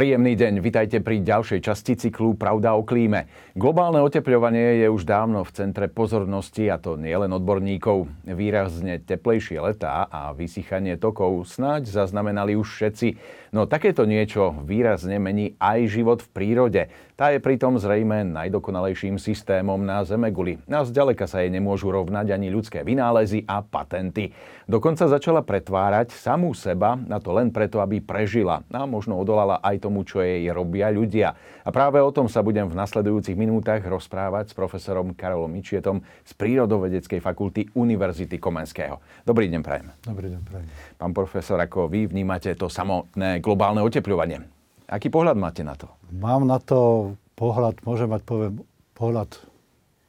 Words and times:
Príjemný 0.00 0.32
deň, 0.32 0.64
vitajte 0.64 1.04
pri 1.04 1.20
ďalšej 1.20 1.60
časti 1.60 1.92
cyklu 1.92 2.32
Pravda 2.32 2.72
o 2.72 2.80
klíme. 2.80 3.28
Globálne 3.52 4.00
oteplovanie 4.00 4.80
je 4.80 4.88
už 4.88 5.04
dávno 5.04 5.44
v 5.44 5.52
centre 5.52 5.92
pozornosti 5.92 6.72
a 6.72 6.80
to 6.80 6.96
nielen 6.96 7.28
odborníkov. 7.36 8.08
Výrazne 8.24 8.96
teplejšie 9.04 9.60
letá 9.60 10.08
a 10.08 10.32
vysychanie 10.32 10.96
tokov 10.96 11.44
snáď 11.52 11.92
zaznamenali 11.92 12.56
už 12.56 12.80
všetci. 12.80 13.08
No 13.50 13.66
takéto 13.66 14.06
niečo 14.06 14.62
výrazne 14.62 15.18
mení 15.18 15.58
aj 15.58 15.90
život 15.90 16.22
v 16.22 16.30
prírode. 16.30 16.82
Tá 17.18 17.34
je 17.34 17.42
pritom 17.42 17.82
zrejme 17.82 18.22
najdokonalejším 18.30 19.18
systémom 19.18 19.82
na 19.82 20.06
Zemeguli. 20.06 20.62
A 20.70 20.86
zďaleka 20.86 21.26
sa 21.26 21.42
jej 21.42 21.50
nemôžu 21.50 21.90
rovnať 21.90 22.30
ani 22.30 22.46
ľudské 22.46 22.86
vynálezy 22.86 23.42
a 23.50 23.58
patenty. 23.58 24.30
Dokonca 24.70 25.10
začala 25.10 25.42
pretvárať 25.42 26.14
samú 26.14 26.54
seba, 26.54 26.94
na 26.94 27.18
to 27.18 27.34
len 27.34 27.50
preto, 27.50 27.82
aby 27.82 27.98
prežila 27.98 28.62
a 28.70 28.86
možno 28.86 29.18
odolala 29.18 29.58
aj 29.66 29.82
tomu, 29.82 30.06
čo 30.06 30.22
jej 30.22 30.46
robia 30.54 30.86
ľudia. 30.94 31.34
A 31.66 31.74
práve 31.74 31.98
o 31.98 32.14
tom 32.14 32.30
sa 32.30 32.46
budem 32.46 32.70
v 32.70 32.78
nasledujúcich 32.78 33.34
minútach 33.34 33.82
rozprávať 33.82 34.54
s 34.54 34.56
profesorom 34.56 35.10
Karolom 35.10 35.50
Mičietom 35.50 36.06
z 36.22 36.32
Prírodovedeckej 36.38 37.18
fakulty 37.18 37.66
Univerzity 37.74 38.38
Komenského. 38.38 39.02
Dobrý 39.26 39.50
deň, 39.50 39.60
prajem. 39.66 39.90
Dobrý 40.06 40.30
deň, 40.38 40.40
prajem. 40.46 40.70
Pán 41.02 41.10
profesor, 41.10 41.58
ako 41.58 41.90
vy 41.90 42.06
vnímate 42.06 42.54
to 42.54 42.70
samotné 42.70 43.39
globálne 43.40 43.80
oteplovanie? 43.82 44.46
Aký 44.86 45.08
pohľad 45.08 45.36
máte 45.40 45.64
na 45.64 45.74
to? 45.74 45.88
Mám 46.12 46.46
na 46.46 46.60
to 46.60 47.12
pohľad, 47.34 47.80
môžem 47.88 48.10
mať 48.10 48.22
poviem, 48.26 48.54
pohľad 48.94 49.40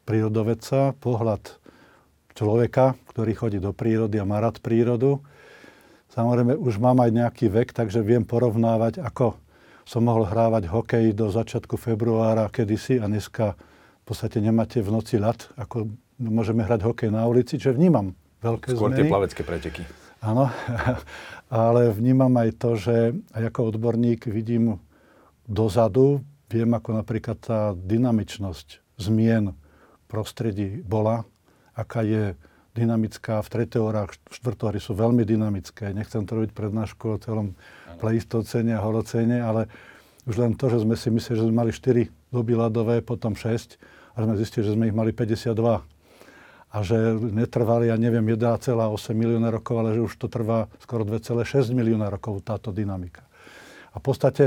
prírodovedca, 0.04 0.98
pohľad 1.00 1.62
človeka, 2.36 2.98
ktorý 3.12 3.32
chodí 3.36 3.60
do 3.62 3.72
prírody 3.72 4.20
a 4.20 4.26
má 4.28 4.44
rád 4.44 4.60
prírodu. 4.60 5.24
Samozrejme, 6.12 6.60
už 6.60 6.82
mám 6.84 7.00
aj 7.00 7.12
nejaký 7.16 7.48
vek, 7.48 7.72
takže 7.72 8.04
viem 8.04 8.28
porovnávať, 8.28 9.00
ako 9.00 9.40
som 9.88 10.04
mohol 10.04 10.28
hrávať 10.28 10.68
hokej 10.68 11.16
do 11.16 11.32
začiatku 11.32 11.80
februára 11.80 12.52
kedysi 12.52 13.00
a 13.00 13.08
dneska 13.08 13.56
v 14.02 14.04
podstate 14.04 14.44
nemáte 14.44 14.84
v 14.84 14.92
noci 14.92 15.16
ľad, 15.16 15.56
ako 15.56 15.88
môžeme 16.20 16.68
hrať 16.68 16.84
hokej 16.84 17.10
na 17.14 17.24
ulici, 17.26 17.56
čo 17.56 17.72
vnímam 17.72 18.12
veľké 18.44 18.76
Skôr 18.76 18.92
zmeny. 18.92 18.98
tie 19.00 19.06
plavecké 19.08 19.42
preteky. 19.46 19.84
Áno, 20.22 20.54
ale 21.50 21.90
vnímam 21.90 22.30
aj 22.38 22.50
to, 22.62 22.78
že 22.78 23.18
ako 23.34 23.74
odborník 23.74 24.30
vidím 24.30 24.78
dozadu, 25.50 26.22
viem 26.46 26.70
ako 26.70 27.02
napríklad 27.02 27.38
tá 27.42 27.74
dynamičnosť 27.74 29.02
zmien 29.02 29.58
prostredí 30.06 30.86
bola, 30.86 31.26
aká 31.74 32.06
je 32.06 32.38
dynamická, 32.78 33.42
v 33.44 33.50
v 34.08 34.14
štvrtory 34.32 34.80
sú 34.80 34.96
veľmi 34.96 35.28
dynamické. 35.28 35.92
Nechcem 35.92 36.24
to 36.24 36.40
robiť 36.40 36.56
prednášku 36.56 37.18
o 37.18 37.20
celom 37.20 37.58
pleistocene 38.00 38.72
a 38.78 38.84
holocene, 38.86 39.44
ale 39.44 39.68
už 40.30 40.38
len 40.38 40.54
to, 40.56 40.70
že 40.70 40.86
sme 40.86 40.96
si 40.96 41.10
mysleli, 41.12 41.36
že 41.42 41.46
sme 41.50 41.56
mali 41.66 41.72
4 41.74 42.08
doby 42.32 42.54
ľadové, 42.56 43.04
potom 43.04 43.36
6, 43.36 43.76
a 44.16 44.18
sme 44.24 44.36
zistili, 44.38 44.64
že 44.68 44.76
sme 44.76 44.88
ich 44.88 44.96
mali 44.96 45.12
52 45.12 45.91
a 46.72 46.78
že 46.88 46.96
netrvali, 47.20 47.92
ja 47.92 48.00
neviem, 48.00 48.24
1,8 48.24 48.72
milióna 49.12 49.52
rokov, 49.52 49.76
ale 49.84 50.00
že 50.00 50.02
už 50.08 50.14
to 50.16 50.32
trvá 50.32 50.72
skoro 50.80 51.04
2,6 51.04 51.76
milióna 51.76 52.08
rokov 52.08 52.40
táto 52.48 52.72
dynamika. 52.72 53.28
A 53.92 54.00
v 54.00 54.04
podstate 54.04 54.44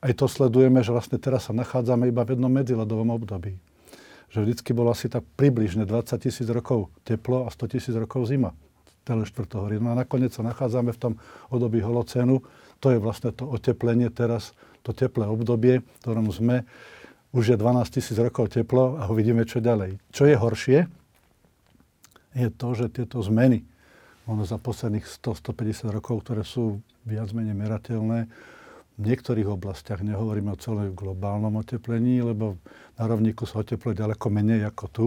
aj 0.00 0.12
to 0.16 0.26
sledujeme, 0.30 0.80
že 0.80 0.96
vlastne 0.96 1.20
teraz 1.20 1.50
sa 1.50 1.52
nachádzame 1.52 2.08
iba 2.08 2.24
v 2.24 2.38
jednom 2.38 2.48
medziledovom 2.48 3.12
období. 3.12 3.60
Že 4.32 4.38
vždycky 4.44 4.70
bolo 4.72 4.96
asi 4.96 5.12
tak 5.12 5.28
približne 5.36 5.84
20 5.84 6.16
tisíc 6.24 6.48
rokov 6.48 6.88
teplo 7.04 7.44
a 7.44 7.52
100 7.52 7.74
tisíc 7.76 7.92
rokov 7.92 8.28
zima 8.32 8.56
celé 9.08 9.24
štvrtohory. 9.24 9.80
No 9.80 9.96
a 9.96 10.04
nakoniec 10.04 10.36
sa 10.36 10.44
nachádzame 10.44 10.92
v 10.92 11.00
tom 11.00 11.12
období 11.48 11.80
holocénu. 11.80 12.44
To 12.84 12.86
je 12.92 13.00
vlastne 13.00 13.32
to 13.32 13.48
oteplenie 13.48 14.12
teraz, 14.12 14.52
to 14.84 14.92
teplé 14.92 15.24
obdobie, 15.24 15.80
v 15.80 15.98
ktorom 16.04 16.28
sme. 16.28 16.68
Už 17.32 17.52
je 17.52 17.56
12 17.56 17.88
tisíc 17.88 18.16
rokov 18.20 18.52
teplo 18.52 19.00
a 19.00 19.08
uvidíme, 19.08 19.48
čo 19.48 19.64
ďalej. 19.64 19.96
Čo 20.12 20.28
je 20.28 20.36
horšie, 20.36 20.78
je 22.36 22.48
to, 22.52 22.68
že 22.76 22.92
tieto 22.92 23.20
zmeny, 23.20 23.64
ono 24.28 24.44
za 24.44 24.60
posledných 24.60 25.04
100-150 25.04 25.88
rokov, 25.88 26.26
ktoré 26.26 26.44
sú 26.44 26.84
viac 27.08 27.32
menej 27.32 27.56
merateľné, 27.56 28.28
v 28.98 29.06
niektorých 29.06 29.46
oblastiach, 29.46 30.02
nehovoríme 30.02 30.50
o 30.50 30.58
celom 30.58 30.90
globálnom 30.90 31.54
oteplení, 31.54 32.18
lebo 32.18 32.58
na 32.98 33.06
rovníku 33.06 33.46
sa 33.46 33.62
otepluje 33.62 33.94
ďaleko 33.94 34.26
menej 34.26 34.66
ako 34.66 34.84
tu, 34.90 35.06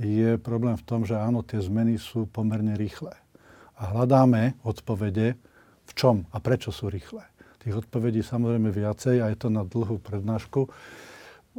je 0.00 0.40
problém 0.40 0.74
v 0.80 0.86
tom, 0.88 1.04
že 1.04 1.12
áno, 1.12 1.44
tie 1.44 1.60
zmeny 1.60 2.00
sú 2.00 2.24
pomerne 2.24 2.72
rýchle. 2.72 3.12
A 3.76 3.92
hľadáme 3.92 4.56
odpovede, 4.64 5.36
v 5.86 5.92
čom 5.92 6.24
a 6.32 6.40
prečo 6.40 6.72
sú 6.72 6.88
rýchle. 6.88 7.20
Tých 7.60 7.84
odpovedí 7.84 8.24
samozrejme 8.24 8.72
viacej 8.72 9.20
a 9.20 9.28
je 9.28 9.36
to 9.36 9.52
na 9.52 9.60
dlhú 9.60 10.00
prednášku. 10.00 10.72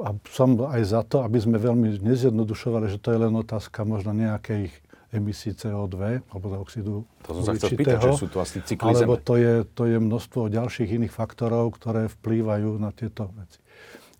A 0.01 0.17
som 0.29 0.57
aj 0.57 0.81
za 0.84 1.01
to, 1.06 1.22
aby 1.22 1.38
sme 1.38 1.62
veľmi 1.62 2.01
nezjednodušovali, 2.01 2.89
že 2.89 2.97
to 2.97 3.13
je 3.13 3.19
len 3.22 3.34
otázka 3.34 3.85
možno 3.85 4.12
nejakej 4.12 4.73
emisí 5.12 5.51
CO2 5.51 6.23
alebo 6.31 6.45
oxidu 6.63 7.03
To 7.28 7.44
som 7.44 7.44
sa 7.44 7.53
chcel 7.59 7.75
spýtať, 7.75 8.00
že 8.00 8.12
sú 8.16 8.28
to 8.31 8.39
asi 8.39 8.63
cykly 8.63 8.95
alebo 8.95 9.19
to 9.19 9.35
je, 9.35 9.67
to 9.67 9.84
je 9.84 9.97
množstvo 10.00 10.47
ďalších 10.47 10.88
iných 10.88 11.13
faktorov, 11.13 11.75
ktoré 11.75 12.07
vplývajú 12.07 12.79
na 12.79 12.95
tieto 12.95 13.28
veci. 13.35 13.59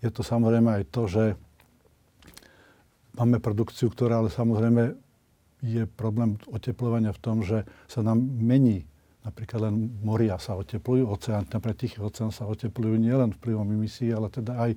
Je 0.04 0.12
to 0.12 0.20
samozrejme 0.20 0.68
aj 0.68 0.84
to, 0.92 1.02
že 1.08 1.24
máme 3.16 3.40
produkciu, 3.40 3.88
ktorá 3.88 4.20
ale 4.20 4.28
samozrejme 4.28 4.92
je 5.64 5.88
problém 5.88 6.36
oteplovania 6.52 7.16
v 7.16 7.22
tom, 7.22 7.40
že 7.40 7.64
sa 7.88 8.04
nám 8.04 8.20
mení 8.20 8.84
Napríklad 9.22 9.70
len 9.70 10.02
moria 10.02 10.34
sa 10.42 10.58
oteplujú, 10.58 11.06
oceán, 11.06 11.46
napríklad 11.46 11.78
Tichý 11.78 12.02
oceán 12.02 12.34
sa 12.34 12.42
oteplujú 12.42 12.98
nielen 12.98 13.30
vplyvom 13.38 13.70
emisí, 13.70 14.10
ale 14.10 14.26
teda 14.26 14.58
aj 14.58 14.74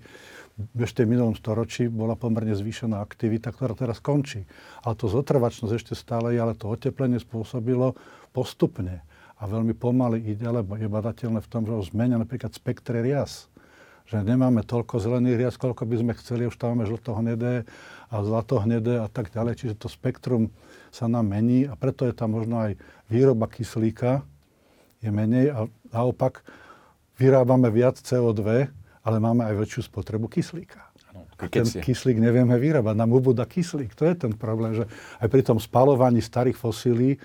v 0.56 0.80
ešte 0.88 1.04
minulom 1.04 1.36
storočí 1.36 1.92
bola 1.92 2.16
pomerne 2.16 2.56
zvýšená 2.56 3.04
aktivita, 3.04 3.52
ktorá 3.52 3.76
teraz 3.76 4.00
končí. 4.00 4.48
Ale 4.88 4.96
to 4.96 5.12
zotrvačnosť 5.12 5.74
ešte 5.76 5.94
stále 6.00 6.32
je, 6.32 6.40
ale 6.40 6.56
to 6.56 6.72
oteplenie 6.72 7.20
spôsobilo 7.20 7.96
postupne 8.32 9.04
a 9.36 9.44
veľmi 9.44 9.76
pomaly 9.76 10.24
ide, 10.32 10.48
lebo 10.48 10.80
je 10.80 10.88
badateľné 10.88 11.44
v 11.44 11.52
tom, 11.52 11.68
že 11.68 11.92
zmenia 11.92 12.16
napríklad 12.16 12.56
spektre 12.56 13.04
rias 13.04 13.52
že 14.06 14.22
nemáme 14.22 14.62
toľko 14.62 15.02
zelených 15.02 15.38
rias, 15.42 15.56
koľko 15.58 15.90
by 15.90 15.96
sme 15.98 16.14
chceli, 16.22 16.46
už 16.46 16.62
tam 16.62 16.78
máme 16.78 16.86
žlto-hnedé 16.86 17.66
a 18.14 18.16
zlato-hnedé 18.22 19.02
a 19.02 19.10
tak 19.10 19.34
ďalej. 19.34 19.66
Čiže 19.66 19.82
to 19.82 19.90
spektrum 19.90 20.54
sa 20.94 21.10
nám 21.10 21.26
mení 21.26 21.66
a 21.66 21.74
preto 21.74 22.06
je 22.06 22.14
tam 22.14 22.38
možno 22.38 22.62
aj 22.62 22.78
výroba 23.10 23.50
kyslíka, 23.50 24.22
je 25.02 25.10
menej 25.10 25.50
a 25.50 25.60
naopak 25.90 26.46
vyrábame 27.18 27.74
viac 27.74 27.98
CO2, 27.98 28.70
ale 29.06 29.22
máme 29.22 29.46
aj 29.46 29.56
väčšiu 29.62 29.82
spotrebu 29.86 30.26
kyslíka. 30.28 30.82
A 31.16 31.48
ten 31.48 31.64
kyslík 31.64 32.20
nevieme 32.20 32.58
vyrábať, 32.58 32.96
nám 32.98 33.12
ubúda 33.16 33.46
kyslík. 33.46 33.94
To 33.96 34.04
je 34.04 34.16
ten 34.18 34.34
problém, 34.36 34.76
že 34.76 34.90
aj 35.22 35.28
pri 35.30 35.42
tom 35.46 35.62
spalovaní 35.62 36.20
starých 36.20 36.58
fosílií 36.58 37.16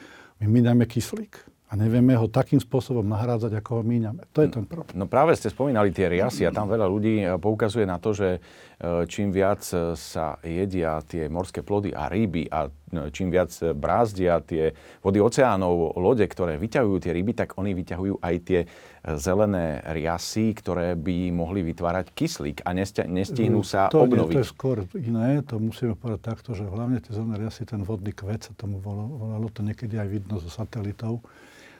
my 0.41 0.46
míňame 0.46 0.84
kyslík 0.86 1.50
a 1.70 1.78
nevieme 1.78 2.18
ho 2.18 2.26
takým 2.26 2.58
spôsobom 2.58 3.06
nahrádzať, 3.06 3.62
ako 3.62 3.70
ho 3.78 3.82
míňame. 3.86 4.26
To 4.34 4.42
je 4.42 4.50
ten 4.50 4.66
problém. 4.66 4.98
No 4.98 5.06
práve 5.06 5.38
ste 5.38 5.54
spomínali 5.54 5.94
tie 5.94 6.10
riasy 6.10 6.42
a 6.42 6.50
tam 6.50 6.66
veľa 6.66 6.86
ľudí 6.91 7.22
eh, 7.22 7.38
poukazuje 7.38 7.86
na 7.86 8.02
to, 8.02 8.10
že 8.10 8.42
eh, 8.42 9.06
čím 9.06 9.30
viac 9.30 9.62
eh, 9.70 9.94
sa 9.94 10.42
jedia 10.42 10.98
tie 11.06 11.30
morské 11.30 11.62
plody 11.62 11.94
a 11.94 12.10
ryby 12.10 12.50
a 12.50 12.66
čím 13.15 13.31
viac 13.31 13.55
brázdia 13.73 14.43
tie 14.43 14.75
vody 15.01 15.23
oceánov, 15.23 15.95
lode, 15.97 16.27
ktoré 16.27 16.59
vyťahujú 16.59 16.97
tie 16.99 17.15
ryby, 17.15 17.33
tak 17.33 17.55
oni 17.56 17.73
vyťahujú 17.73 18.19
aj 18.19 18.34
tie 18.43 18.61
zelené 19.01 19.81
riasy, 19.97 20.53
ktoré 20.53 20.93
by 20.99 21.33
mohli 21.33 21.65
vytvárať 21.73 22.12
kyslík 22.12 22.67
a 22.69 22.77
nestihnú 22.77 23.65
sa 23.65 23.89
to 23.89 24.05
obnoviť. 24.05 24.34
Nie, 24.34 24.39
to 24.39 24.45
je 24.45 24.53
skôr 24.53 24.77
iné, 24.98 25.41
to 25.41 25.57
musíme 25.57 25.97
povedať 25.97 26.21
takto, 26.37 26.53
že 26.53 26.69
hlavne 26.69 27.01
tie 27.01 27.16
zelené 27.16 27.47
riasy, 27.47 27.65
ten 27.65 27.81
vodný 27.81 28.13
kvet 28.13 28.51
sa 28.51 28.53
tomu 28.53 28.77
volalo, 28.83 29.48
to 29.48 29.65
niekedy 29.65 29.97
aj 29.97 30.09
vidno 30.10 30.36
zo 30.36 30.53
satelitov, 30.53 31.25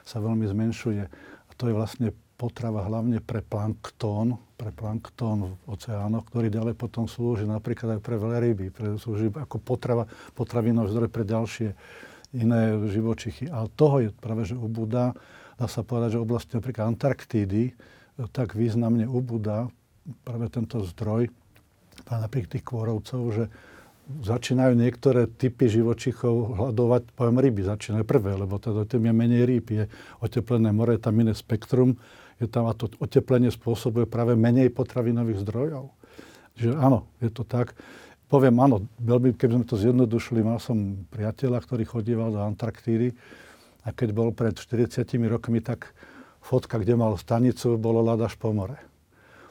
sa 0.01 0.17
veľmi 0.17 0.49
zmenšuje. 0.49 1.03
A 1.45 1.51
to 1.53 1.69
je 1.69 1.73
vlastne 1.77 2.07
potrava 2.41 2.81
hlavne 2.89 3.21
pre 3.21 3.45
planktón, 3.45 4.41
pre 4.57 4.73
planktón 4.73 5.53
v 5.61 5.77
oceánoch, 5.77 6.25
ktorý 6.33 6.49
ďalej 6.49 6.73
potom 6.73 7.05
slúži 7.05 7.45
napríklad 7.45 7.97
aj 7.97 8.01
pre 8.01 8.17
veľryby, 8.17 8.73
pre, 8.73 8.97
slúži 8.97 9.29
ako 9.29 9.61
potrava, 9.61 10.09
potravinový 10.33 10.89
zdroj 10.89 11.09
pre 11.13 11.21
ďalšie 11.21 11.77
iné 12.33 12.81
živočichy. 12.89 13.45
Ale 13.45 13.69
toho 13.77 14.01
je 14.01 14.09
práve, 14.17 14.49
že 14.49 14.57
ubúda, 14.57 15.13
dá 15.61 15.69
sa 15.69 15.85
povedať, 15.85 16.17
že 16.17 16.25
oblasti 16.25 16.57
napríklad 16.57 16.97
Antarktídy 16.97 17.63
e, 17.69 17.73
tak 18.33 18.57
významne 18.57 19.05
ubúda 19.05 19.69
práve 20.25 20.49
tento 20.49 20.81
zdroj, 20.81 21.29
napríklad 22.09 22.57
tých 22.57 22.65
kôrovcov, 22.65 23.21
že 23.37 23.43
začínajú 24.09 24.73
niektoré 24.73 25.29
typy 25.29 25.69
živočichov 25.69 26.57
hľadovať, 26.57 27.13
poviem 27.13 27.37
ryby, 27.37 27.61
začínajú 27.63 28.03
prvé, 28.03 28.33
lebo 28.33 28.57
teda 28.57 28.83
tým 28.89 29.07
je 29.07 29.13
menej 29.13 29.43
rýb, 29.45 29.65
je 29.69 29.83
oteplené 30.19 30.73
more, 30.73 30.97
tam 30.97 31.21
iné 31.21 31.37
spektrum, 31.37 31.95
je 32.41 32.49
tam 32.49 32.65
a 32.65 32.73
to 32.73 32.89
oteplenie 32.97 33.53
spôsobuje 33.53 34.09
práve 34.09 34.33
menej 34.33 34.73
potravinových 34.73 35.45
zdrojov. 35.45 35.93
Čiže 36.57 36.73
áno, 36.75 37.05
je 37.21 37.29
to 37.29 37.45
tak. 37.45 37.77
Poviem 38.27 38.57
áno, 38.57 38.87
veľmi, 38.97 39.37
keby 39.37 39.61
sme 39.61 39.65
to 39.67 39.77
zjednodušili, 39.77 40.41
mal 40.41 40.57
som 40.57 41.05
priateľa, 41.13 41.61
ktorý 41.61 41.83
chodíval 41.85 42.33
do 42.33 42.41
Antarktídy 42.41 43.13
a 43.85 43.93
keď 43.93 44.09
bol 44.15 44.33
pred 44.33 44.57
40 44.57 45.05
rokmi, 45.29 45.61
tak 45.61 45.93
fotka, 46.41 46.81
kde 46.81 46.97
mal 46.97 47.13
stanicu, 47.19 47.77
bolo 47.77 48.01
ľadaš 48.01 48.35
po 48.41 48.49
more. 48.55 48.79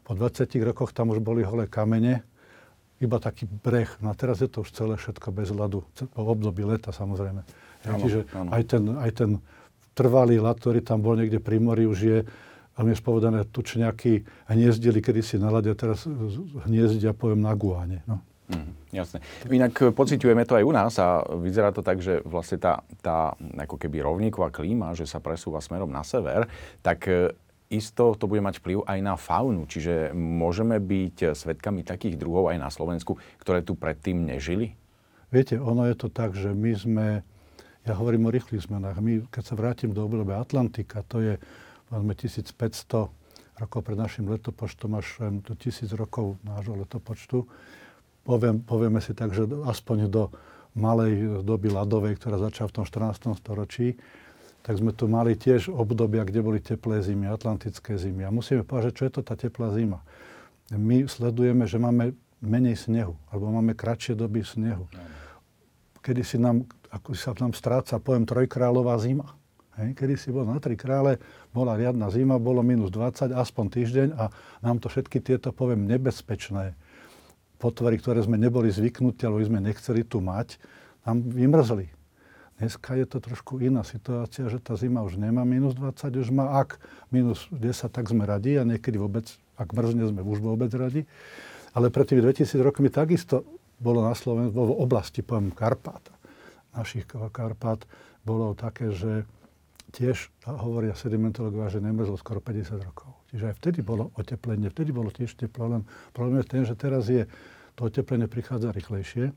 Po 0.03 0.19
20 0.19 0.51
rokoch 0.67 0.91
tam 0.91 1.15
už 1.15 1.23
boli 1.23 1.47
holé 1.47 1.71
kamene, 1.71 2.27
iba 3.01 3.17
taký 3.17 3.49
breh. 3.49 3.89
No 4.05 4.13
a 4.13 4.15
teraz 4.19 4.45
je 4.45 4.49
to 4.51 4.61
už 4.67 4.71
celé 4.77 4.95
všetko 5.01 5.29
bez 5.33 5.49
ľadu. 5.55 5.87
Po 6.13 6.21
období 6.21 6.67
leta 6.67 6.93
samozrejme. 6.93 7.43
Ano, 7.89 8.05
Čiže 8.05 8.29
ano. 8.37 8.49
Aj, 8.53 8.63
ten, 8.65 8.83
aj 8.93 9.11
ten 9.17 9.31
trvalý 9.97 10.37
ľad, 10.37 10.61
ktorý 10.61 10.85
tam 10.85 11.01
bol 11.01 11.17
niekde 11.17 11.41
pri 11.41 11.57
mori, 11.61 11.89
už 11.89 11.99
je 12.01 12.19
veľmi 12.79 12.95
spovedané, 12.95 13.49
tučňaky 13.49 14.25
hniezdili 14.51 15.01
kedysi 15.03 15.41
na 15.41 15.51
lade, 15.51 15.73
teraz 15.75 16.07
hniezdia, 16.67 17.17
poviem, 17.17 17.43
na 17.43 17.53
Guáne. 17.57 18.03
No. 18.07 18.23
Mm, 18.51 18.75
jasne. 18.91 19.23
Inak 19.47 19.75
e, 19.79 19.95
pociťujeme 19.95 20.43
to 20.43 20.59
aj 20.59 20.65
u 20.67 20.73
nás 20.75 20.93
a 20.99 21.23
vyzerá 21.39 21.71
to 21.71 21.87
tak, 21.87 22.03
že 22.03 22.19
vlastne 22.27 22.59
tá, 22.59 22.83
tá 22.99 23.39
ako 23.39 23.79
keby 23.79 24.03
rovníková 24.03 24.51
klíma, 24.51 24.91
že 24.99 25.07
sa 25.07 25.23
presúva 25.23 25.63
smerom 25.63 25.87
na 25.87 26.03
sever, 26.03 26.51
tak 26.83 27.07
e, 27.07 27.31
isto 27.71 28.19
to 28.19 28.27
bude 28.27 28.43
mať 28.43 28.59
vplyv 28.59 28.83
aj 28.83 28.99
na 28.99 29.15
faunu. 29.15 29.71
Čiže 29.71 30.11
môžeme 30.19 30.83
byť 30.83 31.39
svetkami 31.39 31.87
takých 31.87 32.19
druhov 32.19 32.51
aj 32.51 32.59
na 32.59 32.71
Slovensku, 32.75 33.23
ktoré 33.39 33.63
tu 33.63 33.79
predtým 33.79 34.27
nežili? 34.27 34.75
Viete, 35.31 35.55
ono 35.63 35.87
je 35.87 35.95
to 35.95 36.11
tak, 36.11 36.35
že 36.35 36.51
my 36.51 36.73
sme, 36.75 37.07
ja 37.87 37.95
hovorím 37.95 38.27
o 38.27 38.35
rýchlych 38.35 38.67
zmenách, 38.67 38.99
my, 38.99 39.31
keď 39.31 39.43
sa 39.47 39.55
vrátim 39.55 39.95
do 39.95 40.03
obdobia 40.03 40.43
Atlantika, 40.43 41.07
to 41.07 41.23
je 41.23 41.35
máme 41.91 42.15
1500 42.15 43.11
rokov 43.61 43.81
pred 43.85 43.99
našim 43.99 44.25
letopočtom 44.31 44.97
až 44.97 45.21
do 45.45 45.53
1000 45.53 45.93
rokov 45.93 46.41
nášho 46.47 46.79
letopočtu, 46.81 47.45
poviem, 48.25 48.63
povieme 48.65 49.05
si 49.05 49.13
tak, 49.13 49.37
že 49.37 49.45
aspoň 49.45 50.09
do 50.09 50.33
malej 50.73 51.43
doby 51.43 51.69
ľadovej, 51.69 52.17
ktorá 52.17 52.39
začala 52.39 52.71
v 52.71 52.75
tom 52.81 52.85
14. 52.87 53.37
storočí, 53.37 53.99
tak 54.61 54.77
sme 54.77 54.93
tu 54.93 55.09
mali 55.09 55.35
tiež 55.35 55.73
obdobia, 55.73 56.23
kde 56.23 56.41
boli 56.45 56.61
teplé 56.61 57.01
zimy, 57.01 57.27
atlantické 57.27 57.97
zimy. 57.97 58.29
A 58.29 58.31
musíme 58.31 58.61
povedať, 58.63 58.93
čo 58.93 59.05
je 59.09 59.13
to 59.19 59.23
tá 59.25 59.35
teplá 59.35 59.73
zima. 59.73 60.05
My 60.71 61.09
sledujeme, 61.09 61.65
že 61.65 61.81
máme 61.81 62.13
menej 62.45 62.77
snehu, 62.77 63.17
alebo 63.33 63.51
máme 63.51 63.73
kratšie 63.73 64.15
doby 64.15 64.45
snehu. 64.45 64.87
Kedy 66.01 66.23
si 66.25 66.37
nám, 66.41 66.69
ako 66.93 67.13
sa 67.17 67.33
nám 67.37 67.53
stráca 67.57 68.01
pojem 68.01 68.25
trojkráľová 68.29 68.97
zima. 69.01 69.33
Kedy 69.97 70.15
si 70.21 70.29
bol 70.29 70.45
na 70.45 70.61
tri 70.61 70.77
krále, 70.77 71.17
bola 71.57 71.75
riadna 71.75 72.13
zima, 72.13 72.37
bolo 72.37 72.61
minus 72.61 72.93
20, 72.93 73.33
aspoň 73.33 73.67
týždeň 73.73 74.09
a 74.15 74.29
nám 74.61 74.77
to 74.79 74.93
všetky 74.93 75.25
tieto, 75.25 75.51
poviem, 75.57 75.89
nebezpečné 75.89 76.77
potvory, 77.61 77.97
ktoré 78.01 78.21
sme 78.25 78.41
neboli 78.41 78.69
zvyknutí, 78.69 79.25
alebo 79.25 79.41
sme 79.45 79.61
nechceli 79.61 80.05
tu 80.05 80.21
mať, 80.21 80.61
nám 81.05 81.25
vymrzli. 81.25 81.89
Dneska 82.61 82.93
je 82.93 83.09
to 83.09 83.25
trošku 83.25 83.57
iná 83.65 83.81
situácia, 83.81 84.45
že 84.53 84.61
tá 84.61 84.77
zima 84.77 85.01
už 85.01 85.17
nemá 85.17 85.49
minus 85.49 85.73
20, 85.73 86.13
už 86.21 86.29
má 86.29 86.61
ak 86.61 86.77
minus 87.09 87.49
10, 87.49 87.89
tak 87.89 88.05
sme 88.05 88.29
radi 88.29 88.61
a 88.61 88.69
niekedy 88.69 89.01
vôbec, 89.01 89.25
ak 89.57 89.73
mrzne, 89.73 90.13
sme 90.13 90.21
už 90.21 90.45
vôbec 90.45 90.69
radi. 90.77 91.09
Ale 91.73 91.89
pred 91.89 92.05
tými 92.05 92.21
2000 92.21 92.61
rokmi 92.61 92.93
takisto 92.93 93.49
bolo 93.81 94.05
na 94.05 94.13
Slovensku, 94.13 94.53
v 94.61 94.77
oblasti, 94.77 95.25
poviem, 95.25 95.57
Karpát, 95.57 96.05
našich 96.77 97.09
Karpát, 97.09 97.81
bolo 98.29 98.53
také, 98.53 98.93
že 98.93 99.25
tiež 99.91 100.31
hovoria 100.47 100.95
sedimentológovia, 100.95 101.71
že 101.71 101.83
nemrzlo 101.83 102.17
skoro 102.17 102.39
50 102.39 102.81
rokov. 102.81 103.11
Čiže 103.35 103.51
aj 103.51 103.55
vtedy 103.59 103.79
bolo 103.83 104.15
oteplenie, 104.17 104.71
vtedy 104.71 104.95
bolo 104.95 105.11
tiež 105.11 105.35
teplo, 105.35 105.67
len 105.67 105.83
problém 106.15 106.41
je 106.43 106.47
ten, 106.47 106.63
že 106.63 106.75
teraz 106.79 107.11
je, 107.11 107.27
to 107.75 107.87
oteplenie 107.87 108.27
prichádza 108.27 108.75
rýchlejšie 108.75 109.35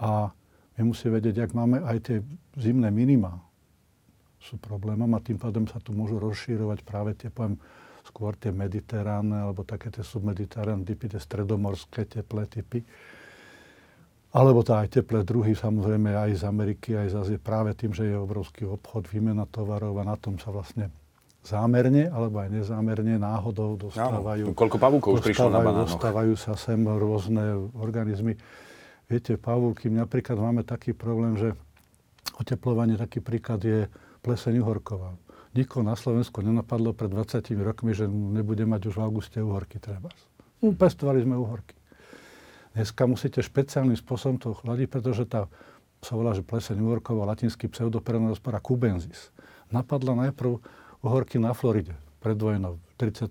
a 0.00 0.32
my 0.74 0.82
musíme 0.90 1.22
vedieť, 1.22 1.46
ak 1.46 1.52
máme 1.54 1.86
aj 1.86 1.98
tie 2.02 2.18
zimné 2.58 2.90
minima, 2.90 3.38
sú 4.42 4.60
problémom 4.60 5.08
a 5.16 5.24
tým 5.24 5.40
pádom 5.40 5.64
sa 5.64 5.80
tu 5.80 5.96
môžu 5.96 6.20
rozšírovať 6.20 6.78
práve 6.84 7.16
tie, 7.16 7.32
poviem, 7.32 7.56
skôr 8.04 8.36
tie 8.36 8.52
mediteránne 8.52 9.48
alebo 9.48 9.64
také 9.64 9.88
tie 9.88 10.04
submediteránne 10.04 10.84
typy, 10.84 11.08
tie 11.08 11.20
stredomorské 11.22 12.04
teplé 12.04 12.44
typy. 12.44 12.84
Alebo 14.34 14.66
tá 14.66 14.82
aj 14.82 14.98
teplé 14.98 15.22
druhy, 15.22 15.54
samozrejme 15.54 16.10
aj 16.10 16.42
z 16.42 16.42
Ameriky, 16.42 16.98
aj 16.98 17.08
z 17.08 17.14
Azie, 17.22 17.38
práve 17.38 17.70
tým, 17.78 17.94
že 17.94 18.10
je 18.10 18.18
obrovský 18.18 18.66
obchod, 18.66 19.06
výmena 19.06 19.46
tovarov 19.46 19.94
a 20.02 20.04
na 20.04 20.18
tom 20.18 20.42
sa 20.42 20.50
vlastne 20.50 20.90
zámerne 21.44 22.08
alebo 22.08 22.40
aj 22.40 22.50
nezámerne 22.50 23.20
náhodou 23.20 23.76
dostávajú. 23.76 24.50
Áno, 24.50 24.56
koľko 24.56 24.76
pavúkov 24.80 25.10
už 25.20 25.28
prišlo 25.28 25.52
na 25.52 25.60
banánoch. 25.60 25.92
Dostávajú 25.92 26.34
sa 26.34 26.56
sem 26.56 26.80
rôzne 26.80 27.68
organizmy. 27.76 28.34
Viete, 29.06 29.36
pavúky, 29.36 29.92
napríklad 29.92 30.40
máme 30.40 30.64
taký 30.64 30.96
problém, 30.96 31.36
že 31.36 31.52
oteplovanie, 32.40 32.96
taký 32.96 33.20
príklad 33.20 33.60
je 33.60 33.86
pleseň 34.24 34.64
uhorková. 34.64 35.14
Nikoho 35.54 35.86
na 35.86 35.94
Slovensku 35.94 36.42
nenapadlo 36.42 36.96
pred 36.96 37.12
20 37.12 37.44
rokmi, 37.62 37.94
že 37.94 38.08
nebude 38.10 38.66
mať 38.66 38.90
už 38.90 38.98
v 38.98 39.04
auguste 39.04 39.38
uhorky 39.38 39.78
treba. 39.78 40.10
Pestovali 40.58 41.22
sme 41.22 41.36
uhorky. 41.36 41.76
Dneska 42.74 43.06
musíte 43.06 43.38
špeciálnym 43.38 43.94
spôsobom 43.94 44.36
to 44.42 44.50
chladiť, 44.50 44.86
pretože 44.90 45.24
tá 45.30 45.46
sa 46.04 46.18
volá, 46.18 46.36
že 46.36 46.44
pleseň 46.44 46.84
uhorková, 46.84 47.24
latinský 47.24 47.70
pseudoperonospora 47.70 48.60
cubensis. 48.60 49.32
Napadla 49.72 50.28
najprv 50.28 50.60
uhorky 51.00 51.40
na 51.40 51.56
Floride 51.56 51.96
pred 52.20 52.36
vojnou, 52.36 52.80
v 52.80 52.92
38. 53.12 53.28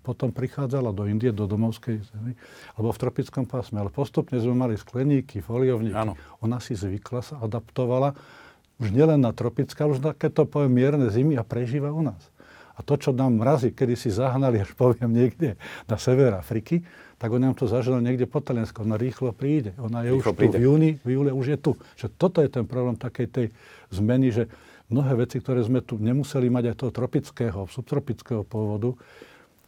Potom 0.00 0.32
prichádzala 0.32 0.96
do 0.96 1.04
Indie, 1.04 1.28
do 1.28 1.44
domovskej 1.44 2.00
zemi, 2.08 2.32
alebo 2.76 2.88
v 2.92 3.00
tropickom 3.00 3.44
pásme. 3.44 3.80
Ale 3.80 3.92
postupne 3.92 4.40
sme 4.40 4.56
mali 4.56 4.74
skleníky, 4.80 5.44
foliovníky. 5.44 5.96
Ano. 5.96 6.16
Ona 6.40 6.56
si 6.56 6.72
zvykla, 6.72 7.20
sa 7.20 7.36
adaptovala 7.40 8.16
už 8.80 8.96
nielen 8.96 9.20
na 9.20 9.36
tropické, 9.36 9.84
ale 9.84 9.92
už 9.92 10.00
na 10.00 10.16
to 10.16 10.48
poviem 10.48 10.72
mierne 10.72 11.12
zimy 11.12 11.36
a 11.36 11.44
prežíva 11.44 11.92
u 11.92 12.00
nás. 12.00 12.29
A 12.80 12.84
to, 12.84 12.96
čo 12.96 13.12
nám 13.12 13.36
mrazí, 13.36 13.76
kedy 13.76 13.92
si 13.92 14.08
zahnali, 14.08 14.64
až 14.64 14.72
poviem 14.72 15.12
niekde 15.12 15.60
na 15.84 16.00
sever 16.00 16.32
Afriky, 16.32 16.80
tak 17.20 17.28
on 17.28 17.44
nám 17.44 17.52
to 17.52 17.68
zažilo 17.68 18.00
niekde 18.00 18.24
po 18.24 18.40
Taliansku. 18.40 18.80
Ona 18.80 18.96
rýchlo 18.96 19.36
príde. 19.36 19.76
Ona 19.76 20.08
je 20.08 20.16
rýchlo 20.16 20.32
už 20.32 20.40
príde. 20.40 20.56
tu 20.56 20.56
v 20.56 20.64
júni, 20.64 20.90
v 21.04 21.08
júle 21.20 21.30
už 21.36 21.46
je 21.52 21.58
tu. 21.60 21.72
Že 22.00 22.06
toto 22.16 22.40
je 22.40 22.48
ten 22.48 22.64
problém 22.64 22.96
takej 22.96 23.28
tej 23.28 23.46
zmeny, 23.92 24.32
že 24.32 24.48
mnohé 24.88 25.28
veci, 25.28 25.36
ktoré 25.36 25.60
sme 25.60 25.84
tu 25.84 26.00
nemuseli 26.00 26.48
mať 26.48 26.72
aj 26.72 26.76
toho 26.80 26.92
tropického, 26.96 27.60
subtropického 27.68 28.40
pôvodu, 28.48 28.96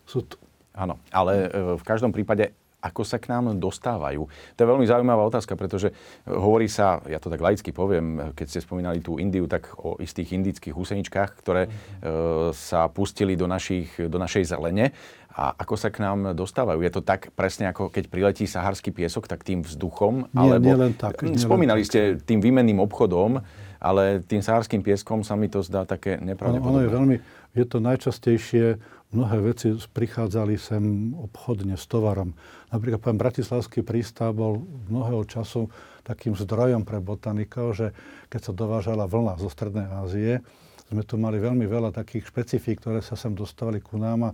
sú 0.09 0.25
tu. 0.25 0.41
Áno, 0.73 0.97
ale 1.13 1.53
e, 1.53 1.77
v 1.77 1.85
každom 1.85 2.17
prípade 2.17 2.57
ako 2.83 3.07
sa 3.07 3.23
k 3.23 3.31
nám 3.31 3.55
dostávajú? 3.63 4.27
To 4.27 4.59
je 4.59 4.67
veľmi 4.67 4.83
zaujímavá 4.83 5.23
otázka, 5.23 5.55
pretože 5.55 5.95
hovorí 6.27 6.67
sa, 6.67 6.99
ja 7.07 7.23
to 7.23 7.31
tak 7.31 7.39
laicky 7.39 7.71
poviem, 7.71 8.35
keď 8.35 8.47
ste 8.51 8.61
spomínali 8.61 8.99
tú 8.99 9.23
Indiu, 9.23 9.47
tak 9.47 9.71
o 9.79 10.03
istých 10.03 10.35
indických 10.35 10.75
huseničkách, 10.75 11.31
ktoré 11.39 11.71
mm-hmm. 11.71 12.51
sa 12.51 12.91
pustili 12.91 13.39
do, 13.39 13.47
našich, 13.47 13.95
do 13.97 14.19
našej 14.19 14.51
zelene. 14.51 14.91
A 15.33 15.57
ako 15.57 15.81
sa 15.81 15.89
k 15.89 16.05
nám 16.05 16.37
dostávajú? 16.37 16.85
Je 16.85 16.93
to 16.93 17.01
tak 17.01 17.33
presne 17.33 17.65
ako 17.71 17.89
keď 17.89 18.13
priletí 18.13 18.45
saharský 18.45 18.93
piesok, 18.93 19.31
tak 19.31 19.47
tým 19.47 19.65
vzduchom? 19.65 20.29
Nie, 20.35 20.59
alebo... 20.59 20.67
nie 20.69 20.77
len 20.77 20.93
tak. 20.93 21.25
Nie 21.25 21.41
spomínali 21.41 21.81
len 21.81 21.89
ste 21.89 22.01
tak. 22.21 22.29
tým 22.29 22.45
výmenným 22.45 22.77
obchodom, 22.85 23.41
ale 23.81 24.21
tým 24.23 24.45
sahárským 24.45 24.85
pieskom 24.85 25.25
sa 25.25 25.35
mi 25.35 25.49
to 25.49 25.65
zdá 25.65 25.89
také 25.89 26.21
nepravdepodobné. 26.21 26.69
Ono 26.69 26.81
je 26.85 26.91
veľmi, 26.93 27.17
je 27.57 27.65
to 27.65 27.79
najčastejšie, 27.81 28.67
mnohé 29.13 29.53
veci 29.53 29.77
prichádzali 29.77 30.57
sem 30.57 31.13
obchodne 31.15 31.77
s 31.77 31.85
tovarom. 31.85 32.33
Napríklad 32.73 33.01
pán 33.01 33.21
Bratislavský 33.21 33.85
prístav 33.85 34.33
bol 34.33 34.65
mnohého 34.89 35.23
času 35.29 35.69
takým 36.03 36.33
zdrojom 36.35 36.83
pre 36.83 36.99
botanikov, 36.99 37.77
že 37.77 37.93
keď 38.33 38.41
sa 38.41 38.53
dovážala 38.57 39.05
vlna 39.07 39.39
zo 39.39 39.53
Strednej 39.53 39.87
Ázie, 39.87 40.41
sme 40.89 41.05
tu 41.05 41.17
mali 41.17 41.41
veľmi 41.41 41.65
veľa 41.65 41.93
takých 41.93 42.29
špecifík, 42.29 42.85
ktoré 42.85 43.01
sa 43.01 43.17
sem 43.17 43.33
dostávali 43.33 43.81
ku 43.81 43.97
nám 43.97 44.33